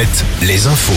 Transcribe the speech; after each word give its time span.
7, 0.00 0.24
les 0.48 0.66
infos. 0.66 0.92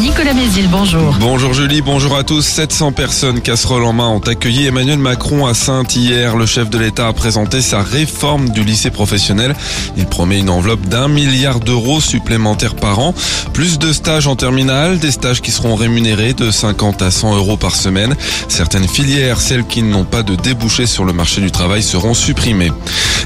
Nicolas 0.00 0.32
Mézil, 0.32 0.66
bonjour. 0.68 1.14
Bonjour 1.20 1.54
Julie, 1.54 1.82
bonjour 1.82 2.16
à 2.16 2.24
tous. 2.24 2.42
700 2.42 2.90
personnes 2.90 3.40
casseroles 3.40 3.84
en 3.84 3.92
main 3.92 4.08
ont 4.08 4.18
accueilli 4.18 4.66
Emmanuel 4.66 4.98
Macron 4.98 5.46
à 5.46 5.54
Sainte 5.54 5.94
hier. 5.94 6.36
Le 6.36 6.46
chef 6.46 6.68
de 6.68 6.78
l'État 6.78 7.06
a 7.06 7.12
présenté 7.12 7.60
sa 7.60 7.82
réforme 7.82 8.48
du 8.48 8.64
lycée 8.64 8.90
professionnel. 8.90 9.54
Il 9.96 10.06
promet 10.06 10.40
une 10.40 10.50
enveloppe 10.50 10.80
d'un 10.86 11.06
milliard 11.06 11.60
d'euros 11.60 12.00
supplémentaires 12.00 12.74
par 12.74 12.98
an. 12.98 13.14
Plus 13.52 13.78
de 13.78 13.92
stages 13.92 14.26
en 14.26 14.34
terminale, 14.34 14.98
des 14.98 15.12
stages 15.12 15.40
qui 15.40 15.52
seront 15.52 15.76
rémunérés 15.76 16.32
de 16.32 16.50
50 16.50 17.02
à 17.02 17.12
100 17.12 17.36
euros 17.36 17.56
par 17.56 17.76
semaine. 17.76 18.16
Certaines 18.48 18.88
filières, 18.88 19.40
celles 19.40 19.66
qui 19.66 19.82
n'ont 19.82 20.04
pas 20.04 20.24
de 20.24 20.34
débouché 20.34 20.86
sur 20.86 21.04
le 21.04 21.12
marché 21.12 21.40
du 21.40 21.52
travail, 21.52 21.84
seront 21.84 22.14
supprimées. 22.14 22.72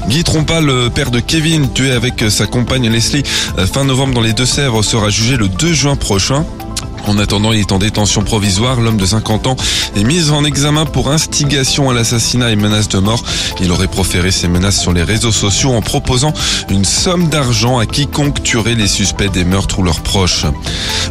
Guy 0.07 0.23
Trompa, 0.23 0.61
le 0.61 0.89
père 0.89 1.09
de 1.09 1.19
Kevin, 1.19 1.71
tué 1.71 1.91
avec 1.91 2.23
sa 2.29 2.45
compagne 2.45 2.89
Leslie 2.89 3.23
fin 3.73 3.85
novembre 3.85 4.13
dans 4.13 4.21
les 4.21 4.33
Deux-Sèvres, 4.33 4.83
sera 4.83 4.98
jugé 5.07 5.37
le 5.37 5.47
2 5.47 5.71
juin 5.71 5.95
prochain. 5.95 6.45
En 7.07 7.17
attendant, 7.17 7.51
il 7.51 7.59
est 7.59 7.71
en 7.71 7.79
détention 7.79 8.23
provisoire. 8.23 8.79
L'homme 8.79 8.97
de 8.97 9.05
50 9.05 9.47
ans 9.47 9.55
est 9.95 10.03
mis 10.03 10.29
en 10.29 10.43
examen 10.43 10.85
pour 10.85 11.09
instigation 11.11 11.89
à 11.89 11.93
l'assassinat 11.93 12.51
et 12.51 12.55
menace 12.55 12.89
de 12.89 12.99
mort. 12.99 13.23
Il 13.61 13.71
aurait 13.71 13.87
proféré 13.87 14.31
ses 14.31 14.47
menaces 14.47 14.79
sur 14.79 14.93
les 14.93 15.03
réseaux 15.03 15.31
sociaux 15.31 15.71
en 15.71 15.81
proposant 15.81 16.33
une 16.69 16.85
somme 16.85 17.27
d'argent 17.29 17.79
à 17.79 17.85
quiconque 17.85 18.43
tuerait 18.43 18.75
les 18.75 18.87
suspects 18.87 19.31
des 19.31 19.43
meurtres 19.43 19.79
ou 19.79 19.83
leurs 19.83 20.01
proches. 20.01 20.45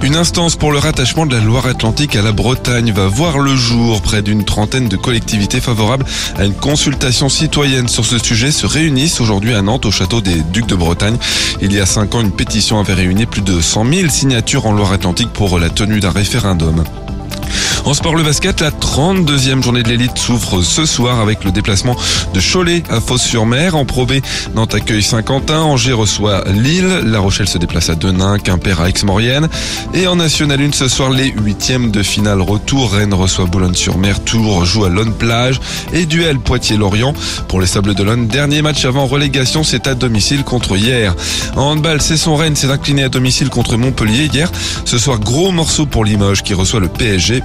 Une 0.02 0.16
instance 0.16 0.56
pour 0.56 0.73
le 0.73 0.78
rattachement 0.78 1.27
de 1.27 1.34
la 1.34 1.42
Loire-Atlantique 1.42 2.16
à 2.16 2.23
la 2.23 2.33
Bretagne 2.33 2.92
va 2.92 3.06
voir 3.06 3.39
le 3.39 3.56
jour. 3.56 4.00
Près 4.02 4.23
d'une 4.23 4.45
trentaine 4.45 4.89
de 4.89 4.97
collectivités 4.97 5.61
favorables 5.61 6.05
à 6.39 6.45
une 6.45 6.55
consultation 6.55 7.28
citoyenne 7.28 7.89
sur 7.89 8.05
ce 8.05 8.19
sujet 8.19 8.52
se 8.52 8.66
réunissent 8.66 9.20
aujourd'hui 9.20 9.55
à 9.55 9.62
Nantes 9.62 9.86
au 9.86 9.91
château 9.91 10.20
des 10.20 10.42
Ducs 10.52 10.66
de 10.66 10.77
Bretagne. 10.77 11.16
Il 11.61 11.73
y 11.73 11.80
a 11.80 11.86
cinq 11.86 12.14
ans, 12.14 12.20
une 12.20 12.33
pétition 12.33 12.78
avait 12.78 12.95
réuni 12.95 13.27
plus 13.27 13.42
de 13.42 13.61
100 13.61 13.92
000 13.92 14.08
signatures 14.08 14.67
en 14.67 14.73
Loire-Atlantique 14.73 15.33
pour 15.33 15.58
la 15.58 15.70
tenue 15.79 16.01
d'un 16.01 16.11
référendum. 16.11 16.83
En 17.89 17.94
sport, 17.94 18.14
le 18.14 18.22
basket, 18.22 18.61
la 18.61 18.70
32e 18.70 19.62
journée 19.62 19.83
de 19.83 19.89
l'élite 19.89 20.19
s'ouvre 20.19 20.61
ce 20.61 20.84
soir 20.84 21.20
avec 21.20 21.42
le 21.42 21.50
déplacement 21.50 21.97
de 22.34 22.39
Cholet 22.39 22.83
à 22.91 23.00
Fos-sur-Mer. 23.00 23.77
En 23.77 23.86
Pro 23.86 24.05
B, 24.05 24.20
Nantes 24.55 24.75
accueille 24.75 25.03
Saint-Quentin, 25.03 25.61
Angers 25.61 25.95
reçoit 25.95 26.45
Lille, 26.48 27.00
La 27.06 27.19
Rochelle 27.19 27.48
se 27.48 27.56
déplace 27.56 27.89
à 27.89 27.95
Denain, 27.95 28.39
Quimper 28.39 28.78
à 28.83 28.91
Aix-Maurienne. 28.91 29.48
Et 29.95 30.06
en 30.06 30.17
National 30.17 30.61
1 30.61 30.72
ce 30.72 30.86
soir, 30.86 31.08
les 31.08 31.30
huitièmes 31.30 31.91
de 31.91 32.03
finale 32.03 32.42
retour. 32.42 32.92
Rennes 32.92 33.14
reçoit 33.14 33.47
Boulogne-sur-Mer, 33.47 34.23
Tours 34.23 34.67
joue 34.67 34.84
à 34.84 34.91
Lone 34.91 35.14
Plage 35.14 35.58
et 35.95 36.05
duel 36.05 36.41
Poitiers-Lorient. 36.41 37.14
Pour 37.48 37.58
les 37.58 37.67
Sables 37.67 37.95
d'Olonne, 37.95 38.28
dernier 38.28 38.61
match 38.61 38.84
avant 38.84 39.06
relégation, 39.06 39.64
c'est 39.64 39.86
à 39.86 39.95
domicile 39.95 40.45
contre 40.45 40.77
hier. 40.77 41.17
En 41.56 41.70
handball, 41.70 42.02
c'est 42.02 42.19
son 42.19 42.36
Rennes 42.36 42.55
s'est 42.55 42.70
incliné 42.70 43.05
à 43.05 43.08
domicile 43.08 43.48
contre 43.48 43.78
Montpellier 43.78 44.28
hier. 44.30 44.52
Ce 44.84 44.98
soir, 44.98 45.19
gros 45.19 45.52
morceau 45.52 45.86
pour 45.86 46.05
Limoges 46.05 46.42
qui 46.42 46.52
reçoit 46.52 46.80
le 46.80 46.89
PSG. 46.89 47.42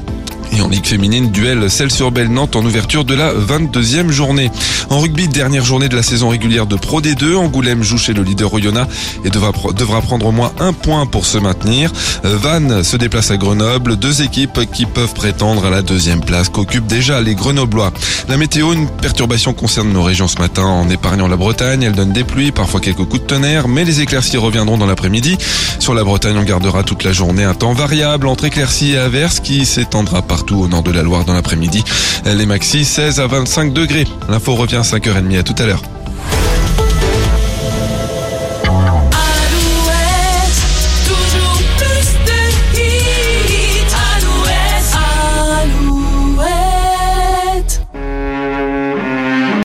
Et 0.51 0.61
en 0.61 0.67
Ligue 0.67 0.85
féminine, 0.85 1.31
duel 1.31 1.69
celle 1.69 1.91
sur 1.91 2.11
Belle 2.11 2.29
Nantes 2.29 2.55
en 2.55 2.63
ouverture 2.63 3.05
de 3.05 3.15
la 3.15 3.33
22e 3.33 4.09
journée. 4.09 4.51
En 4.89 4.99
rugby, 4.99 5.27
dernière 5.27 5.65
journée 5.65 5.89
de 5.89 5.95
la 5.95 6.03
saison 6.03 6.29
régulière 6.29 6.67
de 6.67 6.75
Pro 6.75 7.01
D2, 7.01 7.35
Angoulême 7.35 7.83
joue 7.83 7.97
chez 7.97 8.13
le 8.13 8.21
leader 8.21 8.53
Oyonnax 8.53 8.91
et 9.25 9.29
devra, 9.29 9.51
devra 9.75 10.01
prendre 10.01 10.27
au 10.27 10.31
moins 10.31 10.51
un 10.59 10.73
point 10.73 11.05
pour 11.05 11.25
se 11.25 11.37
maintenir. 11.37 11.91
Vannes 12.23 12.83
se 12.83 12.97
déplace 12.97 13.31
à 13.31 13.37
Grenoble, 13.37 13.95
deux 13.95 14.21
équipes 14.21 14.59
qui 14.71 14.85
peuvent 14.85 15.13
prétendre 15.13 15.65
à 15.65 15.69
la 15.69 15.81
deuxième 15.81 16.21
place 16.21 16.49
qu'occupent 16.49 16.87
déjà 16.87 17.21
les 17.21 17.35
Grenoblois. 17.35 17.91
La 18.27 18.37
météo, 18.37 18.73
une 18.73 18.87
perturbation 18.87 19.53
concerne 19.53 19.91
nos 19.91 20.03
régions 20.03 20.27
ce 20.27 20.37
matin 20.39 20.65
en 20.65 20.89
épargnant 20.89 21.27
la 21.27 21.37
Bretagne. 21.37 21.83
Elle 21.83 21.93
donne 21.93 22.13
des 22.13 22.23
pluies, 22.23 22.51
parfois 22.51 22.79
quelques 22.79 23.05
coups 23.05 23.21
de 23.21 23.27
tonnerre, 23.27 23.67
mais 23.67 23.85
les 23.85 24.01
éclaircies 24.01 24.37
reviendront 24.37 24.77
dans 24.77 24.85
l'après-midi. 24.85 25.37
Sur 25.79 25.93
la 25.93 26.03
Bretagne, 26.03 26.37
on 26.37 26.43
gardera 26.43 26.83
toute 26.83 27.03
la 27.03 27.11
journée 27.11 27.43
un 27.43 27.53
temps 27.53 27.73
variable 27.73 28.27
entre 28.27 28.45
éclaircies 28.45 28.91
et 28.91 28.97
averses 28.97 29.39
qui 29.39 29.65
s'étendra 29.65 30.21
partout 30.43 30.61
au 30.61 30.67
nord 30.67 30.83
de 30.83 30.91
la 30.91 31.03
Loire 31.03 31.23
dans 31.23 31.33
l'après-midi. 31.33 31.85
Les 32.25 32.45
maxi 32.45 32.83
16 32.83 33.21
à 33.21 33.27
25 33.27 33.71
degrés. 33.71 34.05
L'info 34.27 34.55
revient 34.55 34.75
à 34.75 34.81
5h30 34.81 35.39
à 35.39 35.43
tout 35.43 35.55
à 35.57 35.65
l'heure. 35.65 35.81